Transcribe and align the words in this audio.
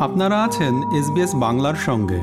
আপনারা 0.00 0.44
আছেন 0.44 0.74
এসবিএস 0.98 1.30
বাংলার 1.34 1.74
সঙ্গে। 1.86 2.20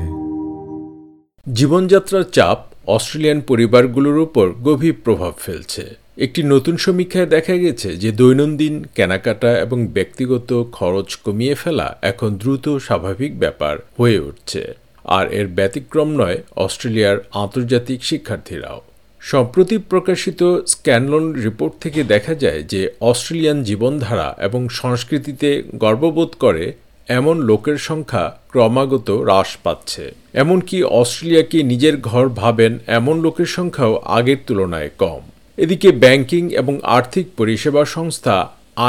জীবনযাত্রার 1.52 2.22
চাপ 2.22 2.58
অস্ট্রেলিয়ান 2.86 3.40
পরিবারগুলোর 3.40 4.18
উপর 4.18 4.50
গভীর 4.50 4.94
প্রভাব 5.04 5.32
ফেলছে। 5.38 5.96
একটি 6.18 6.42
নতুন 6.42 6.76
সমীক্ষায় 6.76 7.26
দেখা 7.26 7.56
গেছে 7.56 7.96
যে 7.96 8.12
দৈনন্দিন 8.12 8.84
কেনাকাটা 8.94 9.60
এবং 9.60 9.86
ব্যক্তিগত 9.86 10.64
খরচ 10.72 11.16
কমিয়ে 11.16 11.54
ফেলা 11.54 11.98
এখন 12.02 12.34
দ্রুত 12.34 12.76
স্বাভাবিক 12.76 13.38
ব্যাপার 13.38 13.78
হয়ে 13.98 14.18
উঠছে। 14.18 14.76
আর 15.04 15.32
এর 15.32 15.46
ব্যতিক্রম 15.46 16.08
নয় 16.08 16.42
অস্ট্রেলিয়ার 16.56 17.18
আন্তর্জাতিক 17.34 18.04
শিক্ষার্থীরাও। 18.04 18.80
সম্প্রতি 19.20 19.78
প্রকাশিত 19.78 20.60
স্ক্যানলন 20.66 21.32
রিপোর্ট 21.32 21.82
থেকে 21.82 22.04
দেখা 22.04 22.34
যায় 22.34 22.62
যে 22.62 22.90
অস্ট্রেলিয়ান 23.00 23.62
জীবনধারা 23.62 24.36
এবং 24.38 24.68
সংস্কৃতিতে 24.68 25.62
গর্ববোধ 25.74 26.28
করে 26.40 26.72
এমন 27.08 27.36
লোকের 27.50 27.78
সংখ্যা 27.88 28.24
ক্রমাগত 28.50 29.08
হ্রাস 29.24 29.50
পাচ্ছে। 29.64 30.04
এমনকি 30.42 30.76
অস্ট্রেলিয়াকে 31.00 31.58
নিজের 31.62 31.94
ঘর 32.00 32.24
ভাবেন 32.42 32.72
এমন 32.98 33.16
লোকের 33.24 33.50
সংখ্যাও 33.56 33.94
আগের 34.18 34.40
তুলনায় 34.46 34.90
কম। 35.02 35.22
এদিকে 35.58 35.88
ব্যাংকিং 36.02 36.42
এবং 36.60 36.74
আর্থিক 36.96 37.26
পরিষেবা 37.38 37.82
সংস্থা 37.96 38.36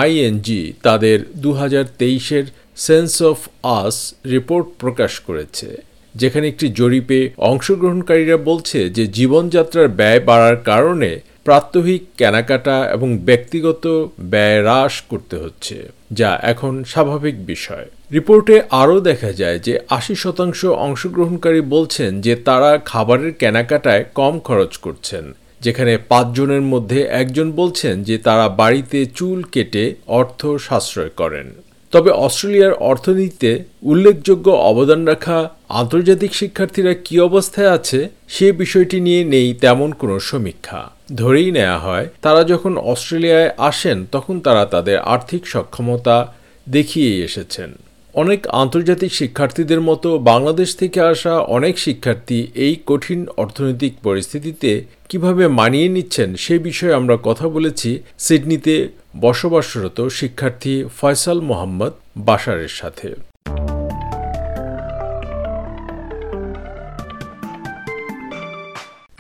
আইএনজি 0.02 0.62
তাদের 0.86 1.18
দু 1.44 1.50
হাজার 1.52 1.86
তেইশের 2.00 2.46
সেন্স 2.86 3.14
অফ 3.32 3.40
আস 3.80 3.96
রিপোর্ট 4.34 4.68
প্রকাশ 4.82 5.14
করেছে, 5.28 5.70
যেখানে 6.16 6.46
একটি 6.48 6.68
জরিপে 6.80 7.20
অংশগ্রহণকারীরা 7.52 8.38
বলছে 8.50 8.80
যে 8.90 9.04
জীবনযাত্রার 9.18 9.88
ব্যয় 10.00 10.22
বাড়ার 10.30 10.58
কারণে 10.70 11.12
প্রাত্যহিক 11.48 12.02
কেনাকাটা 12.20 12.78
এবং 12.96 13.10
ব্যক্তিগত 13.28 13.84
ব্যয় 14.32 14.60
হ্রাস 14.64 14.94
করতে 15.12 15.36
হচ্ছে, 15.44 15.78
যা 16.20 16.30
এখন 16.52 16.74
স্বাভাবিক 16.94 17.36
বিষয়। 17.52 17.86
রিপোর্টে 18.16 18.56
আরও 18.82 18.98
দেখা 19.10 19.32
যায় 19.42 19.60
যে 19.68 19.74
আশি 19.98 20.16
শতাংশ 20.24 20.60
অংশগ্রহণকারী 20.88 21.62
বলছেন 21.76 22.12
যে 22.26 22.34
তারা 22.48 22.72
খাবারের 22.92 23.32
কেনাকাটায় 23.42 24.04
কম 24.20 24.34
খরচ 24.48 24.74
করছেন, 24.86 25.24
যেখানে 25.66 25.94
পাঁচজনের 26.12 26.64
মধ্যে 26.74 27.00
একজন 27.22 27.48
বলছেন 27.60 27.96
যে 28.08 28.16
তারা 28.28 28.46
বাড়িতে 28.62 29.00
চুল 29.18 29.40
কেটে 29.54 29.84
অর্থ 30.20 30.42
সাশ্রয় 30.68 31.14
করেন। 31.22 31.48
তবে 31.94 32.12
অস্ট্রেলিয়ার 32.26 32.74
অর্থনীতিতে 32.92 33.52
উল্লেখযোগ্য 33.92 34.48
অবদান 34.72 35.02
রাখা 35.12 35.40
আন্তর্জাতিক 35.80 36.32
শিক্ষার্থীরা 36.40 36.94
কি 37.06 37.16
অবস্থায় 37.30 37.72
আছে, 37.78 38.00
সে 38.36 38.48
বিষয়টি 38.62 38.98
নিয়ে 39.08 39.22
নেই 39.34 39.48
তেমন 39.64 39.90
কোনো 40.02 40.16
সমীক্ষা। 40.30 40.82
ধরেই 41.16 41.52
নেওয়া 41.52 41.80
হয়, 41.80 42.10
তারা 42.22 42.44
যখন 42.44 42.78
অস্ট্রেলিয়ায় 42.78 43.52
আসেন, 43.58 44.06
তখন 44.12 44.40
তারা 44.40 44.66
তাদের 44.66 44.98
আর্থিক 45.00 45.48
সক্ষমতা 45.48 46.34
দেখিয়েই 46.68 47.24
এসেছেন। 47.24 47.70
অনেক 48.16 48.48
আন্তর্জাতিক 48.48 49.12
শিক্ষার্থীদের 49.14 49.82
মতো 49.82 50.18
বাংলাদেশ 50.18 50.76
থেকে 50.76 51.02
আসা 51.02 51.34
অনেক 51.40 51.78
শিক্ষার্থী 51.78 52.48
এই 52.56 52.76
কঠিন 52.86 53.28
অর্থনৈতিক 53.38 53.94
পরিস্থিতিতে 54.04 54.86
কীভাবে 55.10 55.48
মানিয়ে 55.48 55.90
নিচ্ছেন 55.90 56.36
সে 56.36 56.58
বিষয়ে 56.60 56.94
আমরা 56.94 57.18
কথা 57.18 57.48
বলেছি 57.50 58.00
সিডনিতে 58.20 58.76
বসবাসরত 59.22 60.00
শিক্ষার্থী 60.10 60.84
ফয়সাল 60.98 61.40
মোহাম্মদ 61.42 61.94
বাসারের 62.18 62.68
সাথে। 62.68 63.08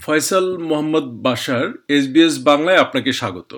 ফয়সাল 0.08 0.47
মোহাম্মদ 0.69 1.08
বাসার 1.25 1.66
এসবিএস 1.89 2.36
বাংলায় 2.50 2.77
আপনাকে 2.77 3.11
স্বাগত। 3.13 3.52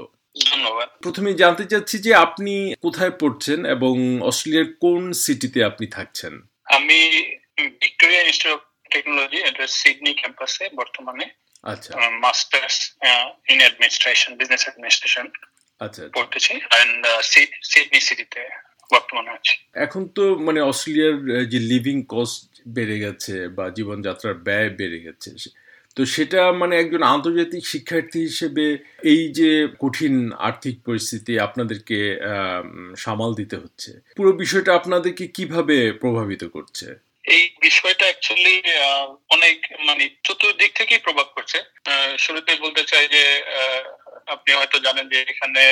ধন্যবাদ। 0.51 0.87
প্রথমে 1.01 1.31
জানতে 1.33 1.65
চাচ্ছি 1.65 1.95
যে 1.97 2.11
আপনি 2.15 2.53
কোথায় 2.81 3.13
পড়ছেন 3.21 3.59
এবং 3.65 3.93
অস্ট্রেলিয়ার 4.21 4.67
কোন 4.79 5.01
সিটিতে 5.23 5.59
আপনি 5.63 5.85
থাকছেন? 5.87 6.33
আমি 6.77 6.99
ভিক্টোরিয়া 7.81 8.21
ইনস্টিটিউট 8.21 8.55
অফ 8.57 8.61
টেকনোলজি 8.89 9.39
এটা 9.49 9.67
সিডনি 9.67 10.13
ক্যাম্পাসে 10.13 10.65
বর্তমানে। 10.75 11.25
আচ্ছা। 11.63 11.91
Masters 12.25 12.75
in 13.49 13.59
administration 13.59 14.31
business 14.35 14.61
administration 14.63 15.25
আচ্ছা 15.81 16.01
আচ্ছা। 16.01 16.01
পড়তেছি 16.15 16.53
এন্ড 16.81 17.03
সিডনি 17.63 17.99
সিটিতে 17.99 18.41
বর্তমানে 18.93 19.29
আছি। 19.37 19.55
এখন 19.85 20.01
তো 20.07 20.23
মানে 20.47 20.59
অস্ট্রেলিয়ার 20.61 21.15
যে 21.51 21.59
লিভিং 21.71 21.97
কস্ট 22.13 22.49
বেড়ে 22.67 22.97
গেছে 22.99 23.35
বা 23.47 23.65
জীবনযাত্রার 23.69 24.35
ব্যয় 24.47 24.69
বেড়ে 24.69 24.99
গেছে 25.07 25.31
তো 25.97 26.01
সেটা 26.15 26.41
মানে 26.51 26.73
একজন 26.77 27.01
আন্তর্জাতিক 27.15 27.63
শিক্ষার্থী 27.73 28.19
হিসেবে 28.19 28.65
এই 29.13 29.23
যে 29.39 29.49
কঠিন 29.79 30.13
আর্থিক 30.47 30.75
পরিস্থিতি 30.87 31.33
আপনাদেরকে 31.39 31.97
সামাল 32.97 33.31
দিতে 33.33 33.55
হচ্ছে, 33.63 33.91
পুরো 34.17 34.31
বিষয়টা 34.43 34.71
আপনাদেরকে 34.75 35.25
কীভাবে 35.27 35.77
প্রভাবিত 36.01 36.43
করছে? 36.55 36.87
এই 37.35 37.43
বিষয়টা 37.61 38.05
অনেক 39.35 39.57
মানে 39.87 40.03
চতুর্দিক 40.23 40.71
থেকেই 40.75 41.01
প্রভাব 41.05 41.27
করছে 41.99 42.11
আহ, 42.11 42.17
শুরুতে 42.17 42.51
বলতে 42.55 42.83
চাই 42.83 43.05
যে 43.07 43.23
আপনি 44.27 44.51
হয়তো 44.53 44.77
জানেন 44.79 45.05
যে 45.09 45.19
এখানে 45.23 45.63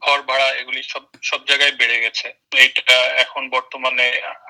ঘর 0.00 0.18
ভাড়া 0.22 0.48
এগুলি 0.52 0.80
সব 0.82 1.02
সব 1.22 1.40
জায়গায় 1.46 1.72
বেড়ে 1.72 1.98
গেছে। 2.00 2.26
এইটা 2.56 2.96
এখন 3.24 3.42
বর্তমানে 3.50 4.06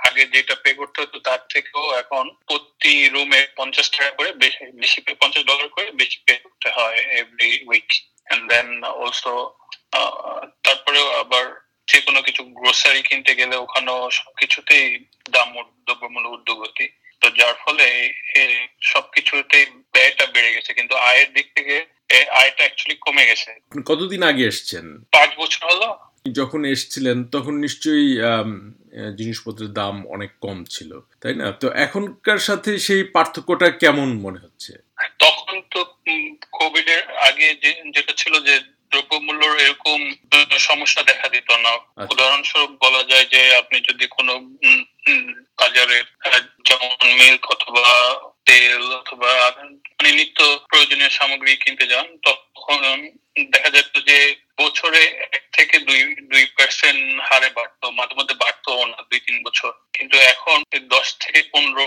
আগে 0.07 0.23
যেটা 0.27 0.55
পে 0.65 0.71
করতে 0.75 0.99
হতো 1.01 1.19
তার 1.19 1.41
থেকেও 1.51 1.99
এখন 1.99 2.25
প্রতি 2.47 3.09
রুমে 3.09 3.41
পঞ্চাশ 3.57 3.87
টাকা 3.91 4.11
করে 4.11 4.31
বেশি 4.81 4.99
পঞ্চাশ 5.23 5.43
ডলার 5.45 5.69
করে 5.69 5.91
বেশি 5.93 6.19
পে 6.27 6.35
করতে 6.45 6.69
হয় 6.71 6.99
every 7.21 7.51
week 7.67 7.89
and 8.27 8.45
then 8.53 8.69
also 8.95 9.35
তারপরেও 10.65 11.07
আবার 11.23 11.45
যে 11.89 12.01
কোনো 12.01 12.21
কিছু 12.23 12.43
গ্রোসারি 12.53 13.03
কিনতে 13.03 13.33
গেলে 13.35 13.57
ওখানেও 13.57 14.01
সবকিছুতেই 14.11 14.87
দাম 15.31 15.51
দ্রব্যমূল্য 15.87 16.27
ঊর্ধ্বগতি 16.29 16.87
তো 17.23 17.31
যার 17.31 17.55
ফলে 17.55 17.87
সবকিছুতেই 18.93 19.65
ব্যয়টা 19.95 20.27
বেড়ে 20.27 20.51
গেছে 20.57 20.73
কিন্তু 20.75 20.95
আয়ের 21.11 21.29
দিক 21.37 21.47
থেকে 21.57 21.75
আয়টা 22.41 22.63
অ্যাকচুয়ালি 22.65 22.97
কমে 23.05 23.25
গেছে। 23.31 23.51
কতদিন 23.91 24.23
আগে 24.31 24.45
এসছেন? 24.51 24.87
পাঁচ 25.13 25.31
বছর 25.39 25.63
হলো। 25.71 25.89
যখন 26.41 26.61
এসছিলেন 26.65 27.19
তখন 27.35 27.55
নিশ্চয়ই 27.65 28.11
জিনিসপত্রের 29.19 29.73
দাম 29.81 29.95
অনেক 30.07 30.31
কম 30.41 30.59
ছিল 30.75 30.91
তাই 31.21 31.35
না? 31.41 31.47
তো 31.63 31.67
এখনকার 31.87 32.41
সাথে 32.49 32.71
সেই 32.87 33.03
পার্থক্যটা 33.15 33.69
কেমন 33.83 34.09
মনে 34.25 34.43
হচ্ছে? 34.45 34.73
তখন 35.19 35.57
তো 35.73 35.81
কোভিড 36.59 36.89
এর 36.89 37.05
আগে 37.29 37.49
যে 37.63 37.71
যেটা 37.95 38.13
ছিল 38.17 38.35
যে 38.49 38.55
দ্রব্যমূল্যর 38.91 39.55
এরকম 39.65 39.99
সমস্যা 40.69 41.03
দেখা 41.11 41.29
দিত 41.35 41.49
না। 41.65 41.73
আচ্ছা। 41.75 42.09
উদাহরণস্বরূপ 42.13 42.73
বলা 42.85 43.03
যায় 43.11 43.27
যে 43.35 43.41
আপনি 43.57 43.77
যদি 43.89 44.05
কোনো 44.17 44.33
বাজারে 45.61 45.99
যেমন 46.69 46.91
মিল্ক 47.19 47.45
অথবা 47.51 47.87
তেল 48.49 48.85
অথবা 49.01 49.31
প্রয়োজনীয় 50.87 51.17
সামগ্রী 51.19 51.53
কিনতে 51.63 51.85
যান 51.93 52.07
তখন 52.27 52.81
দেখা 53.53 53.71
যেত 53.77 53.93
যে 54.09 54.19
বছরে 54.61 55.01
এক 55.37 55.45
থেকে 55.57 55.77
দুই 55.89 56.01
দুই 56.33 56.45
পার্সেন্ট 56.57 57.03
হারে 57.29 57.49
বাড়তো 57.57 57.87
মাঝে 57.99 58.15
মধ্যে 58.19 58.35
বাড়তো 58.43 58.71
না 58.93 58.99
দুই 59.11 59.21
তিন 59.27 59.37
বছর। 59.47 59.73
কিন্তু 59.97 60.17
এখন 60.33 60.57
দশ 60.95 61.07
থেকে 61.23 61.41
পনেরো 61.53 61.87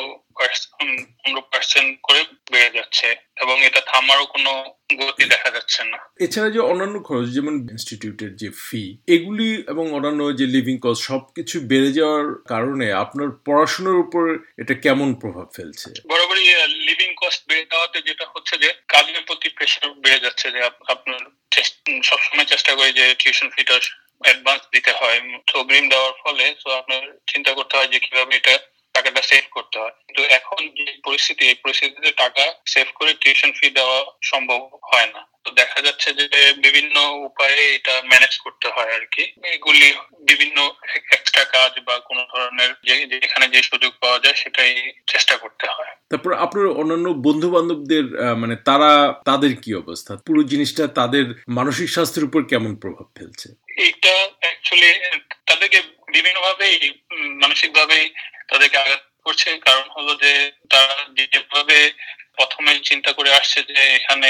পনেরো 1.22 1.42
পার্সেন্ট 1.52 1.90
করে 2.04 2.22
বেড়ে 2.52 2.76
যাচ্ছে 2.78 3.08
এবং 3.44 3.56
এটা 3.68 3.82
থামারও 3.92 4.26
কোনো 4.26 4.52
গতি 5.00 5.24
দেখা 5.34 5.50
যাচ্ছে 5.56 5.82
না। 5.92 6.00
এছাড়া 6.26 6.50
যে 6.56 6.60
অন্যান্য 6.70 6.96
খরচ 7.08 7.28
যেমন 7.38 7.54
ইনস্টিটিউটের 7.74 8.32
যে 8.42 8.50
ফি 8.66 8.84
এগুলি 9.16 9.50
এবং 9.68 9.86
অন্যান্য 9.94 10.22
যে 10.40 10.46
লিভিং 10.56 10.76
কস্ট 10.84 11.02
সবকিছু 11.12 11.56
বেড়ে 11.72 11.92
যাওয়ার 11.94 12.26
কারণে 12.48 12.88
আপনার 13.04 13.30
পড়াশোনার 13.48 13.98
উপর 14.04 14.24
এটা 14.62 14.74
কেমন 14.86 15.10
প্রভাব 15.22 15.48
ফেলছে? 15.56 15.90
বরাবরই 16.10 16.48
লিভিং 16.88 17.10
কস্ট 17.22 17.42
বেড়ে 17.50 17.66
যাওয়াতে 17.72 17.98
যেটা 18.08 18.26
কাজের 19.00 19.22
প্রতি 19.22 19.50
প্রেশার 19.50 19.90
বেড়ে 19.94 20.20
যাচ্ছে 20.20 20.52
যে 20.52 20.60
আপনার 20.88 21.22
সবসময় 22.04 22.46
চেষ্টা 22.46 22.76
করি 22.76 22.92
যে 22.94 23.16
টিউশন 23.20 23.50
ফিটা 23.50 23.80
অ্যাডভান্স 24.24 24.62
দিতে 24.72 24.92
হয়। 24.92 25.20
তো 25.48 25.60
অগ্রিম 25.60 25.90
দেওয়ার 25.90 26.14
ফলে 26.24 26.56
তো 26.64 26.68
আপনার 26.78 27.02
চিন্তা 27.28 27.52
করতে 27.54 27.78
হয় 27.78 27.88
যে 27.88 28.00
কীভাবে 28.00 28.36
এটা 28.36 28.58
টাকাটা 28.94 29.22
সেভ 29.22 29.44
করতে 29.52 29.80
হয়। 29.80 29.90
কিন্তু 29.90 30.22
এখন 30.24 30.70
যে 30.70 30.86
পরিস্থিতি, 31.04 31.48
এই 31.48 31.56
পরিস্থিতিতে 31.56 32.12
টাকা 32.12 32.54
সেভ 32.66 32.88
করে 32.96 33.14
টিউশন 33.14 33.52
ফি 33.52 33.70
দেওয়া 33.70 34.06
সম্ভব 34.24 34.62
হয় 34.94 35.08
না। 35.14 35.22
দেখা 35.62 35.80
যাচ্ছে 35.82 36.10
যে 36.14 36.28
বিভিন্ন 36.66 36.96
উপায়ে 37.28 37.60
এটা 37.78 37.94
ম্যানেজ 38.12 38.34
করতে 38.38 38.68
হয় 38.76 38.92
আর 38.98 39.06
কি 39.14 39.24
এগুলি 39.56 39.88
বিভিন্ন 40.30 40.58
এক্সট্রা 41.16 41.46
কাজ 41.56 41.72
বা 41.88 41.96
কোনো 42.00 42.22
ধরনের 42.32 42.72
যেখানে 43.24 43.46
যে 43.48 43.62
সুযোগ 43.64 43.92
পাওয়া 44.02 44.20
যায় 44.24 44.38
সেটাই 44.42 44.74
চেষ্টা 45.08 45.36
করতে 45.38 45.66
হয়। 45.76 45.94
তারপর 46.12 46.32
আপনার 46.46 46.66
অন্যান্য 46.80 47.08
বন্ধু 47.28 47.48
বান্ধবদের 47.56 48.06
মানে 48.42 48.56
তারা 48.70 48.92
তাদের 49.30 49.52
কি 49.64 49.72
অবস্থা? 49.74 50.14
পুরো 50.28 50.42
জিনিসটা 50.44 50.84
তাদের 51.00 51.26
মানসিক 51.58 51.88
স্বাস্থ্যের 51.90 52.28
উপর 52.30 52.42
কেমন 52.52 52.72
প্রভাব 52.84 53.08
ফেলছে? 53.18 53.48
এটা 53.90 54.16
অ্যাকচুয়ালি 54.42 54.90
তাদেরকে 55.50 55.80
বিভিন্ন 56.16 56.38
ভাবেই 56.42 56.78
মানসিক 57.44 57.70
ভাবেই 57.78 58.06
তাদেরকে 58.50 58.78
আঘাত 58.78 59.04
করছে। 59.26 59.50
কারণ 59.68 59.88
হলো 59.98 60.12
যে 60.24 60.32
তারা 60.70 60.96
যেভাবে 61.34 61.78
প্রথমে 62.38 62.72
চিন্তা 62.90 63.12
করে 63.14 63.32
আসছে 63.34 63.60
যে 63.70 63.80
এখানে 63.98 64.30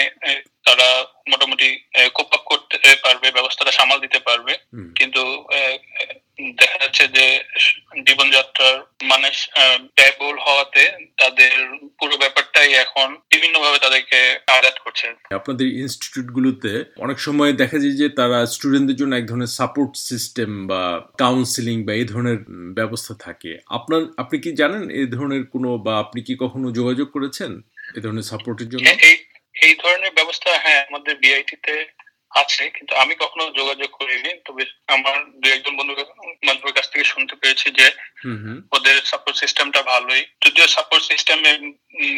তারা 0.69 0.87
মোটামুটি 1.31 1.67
কোপ 2.13 2.29
আপ 2.33 2.43
করতে 2.51 2.77
পারবে 3.05 3.31
ব্যবস্থাটা 3.31 3.71
সামাল 3.71 3.97
দিতে 4.05 4.19
পারবে। 4.19 4.53
কিন্তু 4.95 5.21
দেখা 6.61 6.77
যাচ্ছে 6.81 7.07
যে 7.07 7.25
জীবনযাত্রার 8.07 8.75
মানে 9.11 9.29
ব্যয়বহুল 9.97 10.37
হওয়াতে 10.45 10.83
তাদের 11.17 11.53
পুরো 11.99 12.17
ব্যাপারটাই 12.17 12.71
এখন 12.73 13.07
বিভিন্নভাবে 13.29 13.77
তাদেরকে 13.85 14.19
আঘাত 14.57 14.77
করছে। 14.85 15.07
আপনাদের 15.39 15.67
ইনস্টিটিউটগুলোতে 15.67 16.71
অনেক 16.97 17.17
সময় 17.19 17.53
দেখা 17.53 17.77
যায় 17.77 17.91
যে 17.91 18.07
তারা 18.09 18.45
স্টুডেন্টদের 18.45 18.95
জন্য 18.95 19.15
এক 19.15 19.25
ধরনের 19.27 19.55
সাপোর্ট 19.59 19.91
সিস্টেম 20.09 20.67
বা 20.67 20.83
কাউন্সিলিং 21.17 21.83
বা 21.85 21.93
এই 21.93 22.05
ধরনের 22.05 22.37
ব্যবস্থা 22.79 23.13
থাকে। 23.25 23.51
আপনার 23.77 24.01
আপনি 24.17 24.37
কি 24.43 24.51
জানেন 24.51 24.83
এই 24.99 25.07
ধরনের 25.15 25.43
কোনো 25.53 25.69
বা 25.85 25.93
আপনি 26.03 26.19
কি 26.27 26.33
কখনো 26.43 26.67
যোগাযোগ 26.71 27.07
করেছেন 27.15 27.51
এই 27.95 28.01
ধরনের 28.01 28.29
সাপোর্টের 28.31 28.69
জন্য? 28.69 28.85
হ্যাঁ, 28.85 28.99
এই 29.67 29.75
ধরনের 29.75 29.98
ব্যবস্থা 30.29 30.51
হ্যাঁ 30.63 30.81
আমাদের 30.89 31.13
বিআইটি 31.23 31.55
তে 31.65 31.75
আছে 32.31 32.63
কিন্তু 32.75 32.93
আমি 33.03 33.13
কখনো 33.23 33.43
যোগাযোগ 33.59 33.89
করিনি। 33.99 34.31
তবে 34.45 34.63
আমার 34.95 35.15
দু 35.41 35.45
একজন 35.55 35.73
বন্ধু 35.79 35.93
বন্ধুর 36.47 36.75
কাছ 36.77 36.85
থেকে 36.91 37.05
শুনতে 37.13 37.33
পেরেছি 37.41 37.67
যে 37.79 37.87
ওদের 38.75 38.97
সাপোর্ট 39.11 39.35
সিস্টেমটা 39.43 39.81
ভালোই। 39.91 40.23
যদিও 40.45 40.67
সাপোর্ট 40.67 41.03
সিস্টেমে 41.11 41.51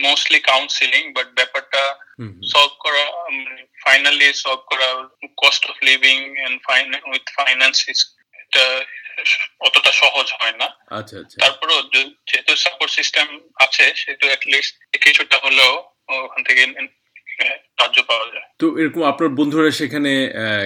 মোস্টলি 0.07 0.39
কাউন্সিলিং 0.49 1.01
বাট 1.17 1.27
ব্যাপারটা। 1.39 1.83
সলভ 2.51 2.73
করা 2.85 3.03
ফাইনালি 3.85 4.27
সলভ 4.33 4.61
করা 4.71 4.87
cost 5.41 5.63
of 5.69 5.75
living 5.89 6.17
and 6.45 6.57
with 7.11 7.25
finance 7.37 7.77
এটা 8.41 8.65
অতটা 9.67 9.91
সহজ 10.01 10.27
হয় 10.39 10.55
না। 10.61 10.67
আচ্ছা 10.99 11.15
আচ্ছা। 11.21 11.37
তারপরেও 11.43 11.79
যেহেতু 12.27 12.51
সাপোর্ট 12.65 12.91
সিস্টেম 12.99 13.27
আছে 13.65 13.85
সেহেতু 13.95 14.25
অ্যাটলিস্ট 14.27 14.73
কিছুটা 15.05 15.37
হলেও 15.45 15.73
ওখান 16.25 16.41
থেকে 16.43 16.63
সাহায্য 17.77 17.99
পাওয়া 18.09 18.25
যায়। 18.33 18.45
তো 18.61 18.65
এরকম 18.81 19.01
আপনার 19.03 19.29
বন্ধুরা 19.39 19.69
সেখানে 19.71 20.11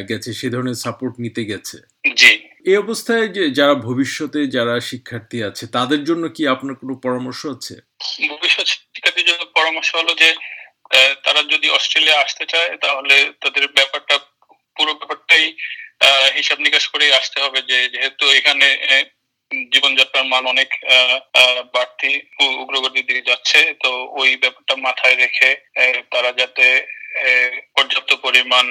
গেছে 0.09 0.29
সে 0.39 0.47
ধরনের 0.49 0.77
সাপোর্ট 0.85 1.13
নিতে 1.19 1.41
গেছে? 1.51 1.77
জি। 2.15 2.31
এই 2.69 2.77
অবস্থায় 2.77 3.27
যে 3.27 3.43
যারা 3.49 3.75
ভবিষ্যতে 3.87 4.39
যারা 4.47 4.75
শিক্ষার্থী 4.89 5.37
আছে 5.49 5.63
তাদের 5.67 6.01
জন্য 6.03 6.23
কি 6.35 6.43
আপনার 6.47 6.75
কোনো 6.81 6.93
পরামর্শ 7.05 7.41
আছে? 7.55 7.75
ভবিষ্যৎ 8.31 8.65
শিক্ষার্থীর 8.73 9.27
জন্য 9.27 9.41
পরামর্শ 9.57 9.89
হলো 9.95 10.13
যে 10.21 10.29
তারা 11.25 11.41
যদি 11.53 11.67
অস্ট্রেলিয়া 11.69 12.21
আসতে 12.21 12.45
চায় 12.45 12.71
তাহলে 12.77 13.15
তাদের 13.41 13.63
ব্যাপারটা 13.77 14.15
পুরো 14.75 14.91
ব্যাপারটাই 14.93 15.45
হিসাব 16.37 16.57
নিকাশ 16.59 16.85
করে 16.87 17.05
আসতে 17.19 17.37
হবে 17.41 17.59
যে 17.69 17.77
যেহেতু 17.89 18.25
এখানে 18.39 18.67
জীবনযাত্রার 19.75 20.25
মান 20.33 20.43
অনেক 20.53 20.69
বাড়তি 21.75 22.11
উগ্রগতির 22.61 23.07
দিকে 23.07 23.27
যাচ্ছে। 23.29 23.59
তো 23.83 23.89
ওই 24.21 24.29
ব্যাপারটা 24.43 24.75
মাথায় 24.87 25.15
রেখে 25.23 25.49
তারা 26.13 26.31
যাতে 26.41 26.65
পর্যাপ্ত 27.75 28.11
পরিমাণ 28.25 28.65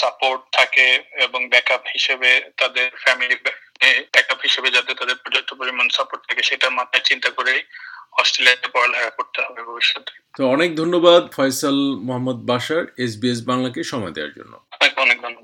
সাপোর্ট 0.00 0.40
থাকে 0.58 0.86
এবং 1.26 1.40
ব্যাকআপ 1.52 1.82
হিসেবে 1.94 2.30
তাদের 2.60 2.86
ফ্যামিলি 3.04 3.36
ব্যাকআপ 4.14 4.40
হিসেবে 4.46 4.68
যাতে 4.76 4.90
তাদের 5.00 5.16
পর্যাপ্ত 5.22 5.50
পরিমাণ 5.60 5.86
সাপোর্ট 5.96 6.22
থাকে 6.28 6.42
সেটা 6.50 6.66
মাথায় 6.78 7.04
চিন্তা 7.10 7.30
করেই 7.38 7.60
অস্ট্রেলিয়াতে 8.22 8.68
পড়ালেখা 8.74 9.10
করতে 9.18 9.38
হবে 9.44 9.60
ভবিষ্যতে। 9.70 10.12
তো 10.38 10.42
অনেক 10.54 10.70
ধন্যবাদ 10.82 11.22
ফয়সাল 11.36 11.78
মোহাম্মদ 12.06 12.38
বাশার 12.50 12.84
এসবিএস 13.04 13.40
বাংলাকে 13.50 13.80
সময় 13.92 14.14
দেওয়ার 14.16 14.32
জন্য। 14.38 14.54
আপনাকে 14.74 14.96
অনেক 15.06 15.18
ধন্যবাদ। 15.24 15.43